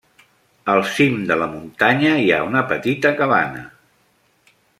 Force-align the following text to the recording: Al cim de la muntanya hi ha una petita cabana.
Al 0.75 0.79
cim 0.93 1.19
de 1.31 1.37
la 1.41 1.47
muntanya 1.51 2.15
hi 2.23 2.25
ha 2.33 2.41
una 2.47 2.65
petita 2.73 3.13
cabana. 3.21 3.63